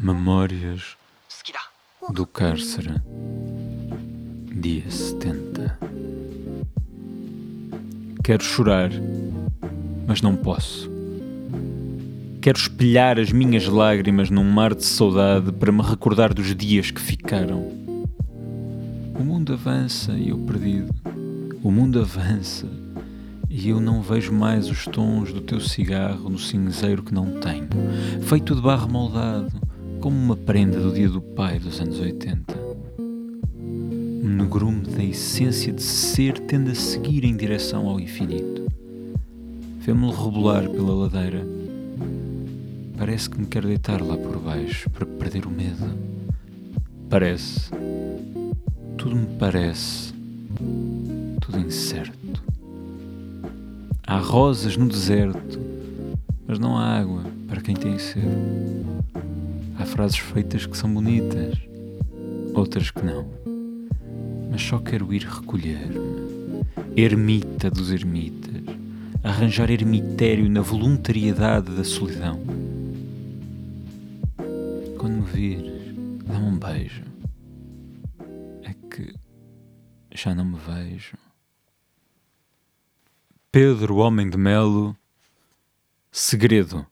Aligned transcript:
Memórias 0.00 0.96
do 2.14 2.26
Cárcere, 2.26 2.94
dia 4.54 4.90
70. 4.90 5.78
Quero 8.24 8.42
chorar, 8.42 8.90
mas 10.06 10.22
não 10.22 10.34
posso. 10.34 10.90
Quero 12.40 12.58
espelhar 12.58 13.18
as 13.18 13.30
minhas 13.30 13.66
lágrimas 13.66 14.30
num 14.30 14.44
mar 14.44 14.74
de 14.74 14.84
saudade 14.84 15.52
para 15.52 15.70
me 15.70 15.82
recordar 15.82 16.32
dos 16.32 16.54
dias 16.56 16.90
que 16.90 17.00
ficaram. 17.00 17.60
O 19.14 19.22
mundo 19.22 19.52
avança 19.52 20.12
e 20.12 20.30
eu 20.30 20.38
perdido. 20.38 20.94
O 21.62 21.70
mundo 21.70 22.00
avança 22.00 22.66
e 23.54 23.68
eu 23.68 23.78
não 23.78 24.00
vejo 24.00 24.32
mais 24.32 24.70
os 24.70 24.86
tons 24.86 25.30
do 25.30 25.42
teu 25.42 25.60
cigarro 25.60 26.30
no 26.30 26.38
cinzeiro 26.38 27.02
que 27.02 27.12
não 27.12 27.38
tenho, 27.38 27.68
feito 28.22 28.54
de 28.54 28.62
barro 28.62 28.88
moldado, 28.88 29.52
como 30.00 30.16
uma 30.16 30.34
prenda 30.34 30.80
do 30.80 30.90
dia 30.90 31.10
do 31.10 31.20
pai 31.20 31.58
dos 31.58 31.78
anos 31.78 32.00
80. 32.00 32.58
Um 32.88 34.36
negrume 34.38 34.80
da 34.80 35.04
essência 35.04 35.70
de 35.70 35.82
ser 35.82 36.38
tende 36.38 36.70
a 36.70 36.74
seguir 36.74 37.24
em 37.24 37.36
direção 37.36 37.86
ao 37.88 38.00
infinito. 38.00 38.72
Vê-me 39.80 40.10
rebolar 40.10 40.66
pela 40.70 40.94
ladeira. 40.94 41.46
Parece 42.96 43.28
que 43.28 43.38
me 43.38 43.46
quer 43.46 43.66
deitar 43.66 44.00
lá 44.00 44.16
por 44.16 44.38
baixo 44.38 44.88
para 44.88 45.04
perder 45.04 45.44
o 45.44 45.50
medo. 45.50 45.94
Parece. 47.10 47.70
Tudo 48.96 49.14
me 49.14 49.26
parece. 49.38 50.14
Tudo 51.38 51.58
incerto. 51.58 52.41
Há 54.12 54.18
rosas 54.18 54.76
no 54.76 54.86
deserto, 54.90 55.58
mas 56.46 56.58
não 56.58 56.76
há 56.76 56.98
água 56.98 57.24
para 57.48 57.62
quem 57.62 57.74
tem 57.74 57.98
sede. 57.98 58.26
Há 59.78 59.86
frases 59.86 60.18
feitas 60.18 60.66
que 60.66 60.76
são 60.76 60.92
bonitas, 60.92 61.56
outras 62.52 62.90
que 62.90 63.02
não. 63.02 63.26
Mas 64.50 64.60
só 64.60 64.78
quero 64.78 65.14
ir 65.14 65.22
recolher-me, 65.22 66.62
ermita 66.94 67.70
dos 67.70 67.90
ermitas, 67.90 68.62
arranjar 69.24 69.70
ermitério 69.70 70.46
na 70.46 70.60
voluntariedade 70.60 71.74
da 71.74 71.82
solidão. 71.82 72.38
Quando 74.98 75.22
me 75.22 75.22
vires, 75.22 75.72
dá-me 76.26 76.48
um 76.48 76.58
beijo. 76.58 77.02
É 78.62 78.74
que 78.74 79.14
já 80.14 80.34
não 80.34 80.44
me 80.44 80.58
vejo. 80.58 81.21
Pedro 83.54 83.96
Homem 83.96 84.30
de 84.30 84.38
Melo 84.38 84.96
Segredo 86.10 86.86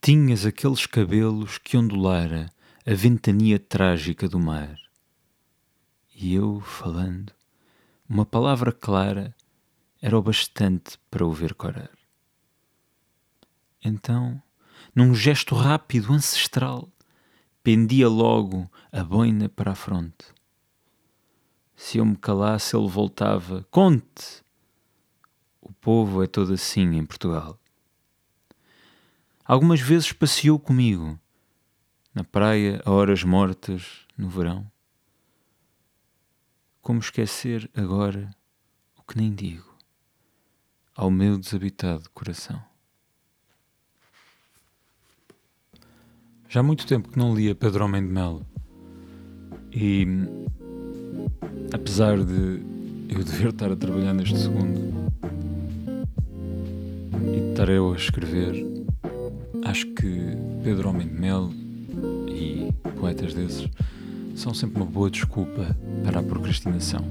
Tinhas 0.00 0.46
aqueles 0.46 0.86
cabelos 0.86 1.58
que 1.58 1.76
ondulara 1.76 2.50
a 2.86 2.94
ventania 2.94 3.58
trágica 3.58 4.26
do 4.26 4.40
mar. 4.40 4.78
E 6.14 6.34
eu, 6.34 6.58
falando, 6.62 7.34
uma 8.08 8.24
palavra 8.24 8.72
clara 8.72 9.36
era 10.00 10.18
o 10.18 10.22
bastante 10.22 10.98
para 11.10 11.26
o 11.26 11.30
ver 11.34 11.52
corar. 11.52 11.90
Então, 13.84 14.42
num 14.94 15.14
gesto 15.14 15.54
rápido, 15.54 16.14
ancestral, 16.14 16.88
pendia 17.62 18.08
logo 18.08 18.70
a 18.90 19.04
boina 19.04 19.50
para 19.50 19.72
a 19.72 19.74
fronte 19.74 20.34
se 21.76 21.98
eu 21.98 22.06
me 22.06 22.16
calasse, 22.16 22.74
ele 22.74 22.88
voltava: 22.88 23.64
Conte! 23.70 24.42
O 25.60 25.72
povo 25.72 26.22
é 26.22 26.26
todo 26.26 26.54
assim 26.54 26.96
em 26.96 27.04
Portugal. 27.04 27.58
Algumas 29.44 29.80
vezes 29.80 30.12
passeou 30.12 30.58
comigo, 30.58 31.18
na 32.14 32.24
praia 32.24 32.82
a 32.84 32.90
horas 32.90 33.22
mortas, 33.22 34.06
no 34.16 34.28
verão. 34.28 34.68
Como 36.80 37.00
esquecer 37.00 37.70
agora 37.74 38.34
o 38.96 39.02
que 39.02 39.16
nem 39.18 39.34
digo 39.34 39.76
ao 40.94 41.10
meu 41.10 41.36
desabitado 41.38 42.08
coração? 42.10 42.64
Já 46.48 46.60
há 46.60 46.62
muito 46.62 46.86
tempo 46.86 47.10
que 47.10 47.18
não 47.18 47.34
lia 47.34 47.54
Pedro 47.54 47.84
Homem 47.84 48.06
de 48.06 48.12
Melo 48.12 48.46
e 49.72 50.06
apesar 51.72 52.18
de 52.18 52.60
eu 53.08 53.24
dever 53.24 53.50
estar 53.50 53.70
a 53.70 53.76
trabalhar 53.76 54.12
neste 54.12 54.38
segundo 54.38 55.10
e 57.34 57.50
estar 57.50 57.68
eu 57.68 57.92
a 57.92 57.96
escrever, 57.96 58.66
acho 59.64 59.86
que 59.94 60.36
Pedro 60.62 60.88
Homem 60.90 61.06
de 61.06 61.14
Mel 61.14 61.50
e 62.28 62.72
poetas 62.98 63.34
desses 63.34 63.68
são 64.34 64.52
sempre 64.52 64.82
uma 64.82 64.86
boa 64.86 65.10
desculpa 65.10 65.76
para 66.04 66.20
a 66.20 66.22
procrastinação. 66.22 67.04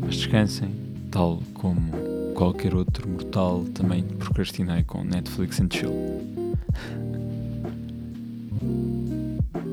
Mas 0.00 0.16
descansem, 0.16 0.70
tal 1.10 1.42
como 1.54 1.92
qualquer 2.34 2.74
outro 2.74 3.08
mortal 3.08 3.64
também 3.74 4.02
procrastinei 4.02 4.82
com 4.84 5.04
Netflix 5.04 5.60
and 5.60 5.68
Chill. 5.70 5.92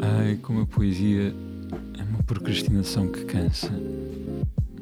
Ai, 0.01 0.37
como 0.41 0.61
a 0.61 0.65
poesia 0.65 1.33
procrastinação 2.29 3.11
que 3.11 3.25
cansa. 3.25 3.71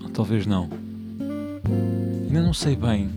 Ou 0.03 0.09
talvez 0.09 0.45
não. 0.45 0.69
Ainda 2.27 2.41
não 2.41 2.53
sei 2.53 2.75
bem, 2.75 3.09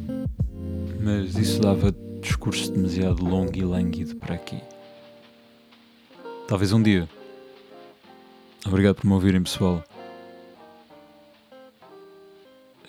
mas 1.00 1.36
isso 1.36 1.60
dava 1.60 1.92
discurso 2.22 2.70
demasiado 2.70 3.24
longo 3.24 3.56
e 3.56 3.62
lânguido 3.62 4.14
para 4.14 4.36
aqui. 4.36 4.62
Talvez 6.46 6.72
um 6.72 6.80
dia. 6.80 7.08
Obrigado 8.64 8.96
por 8.96 9.06
me 9.06 9.14
ouvirem, 9.14 9.42
pessoal. 9.42 9.82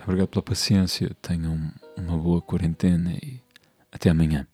Obrigado 0.04 0.28
pela 0.28 0.44
paciência. 0.44 1.10
Tenham 1.24 1.72
uma 1.98 2.18
boa 2.20 2.40
quarentena 2.40 3.14
e 3.14 3.42
até 3.92 4.12
amanhã. 4.12 4.51